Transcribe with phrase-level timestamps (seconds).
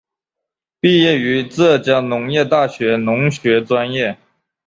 [0.79, 4.17] 毕业于浙江农业大学农学专业。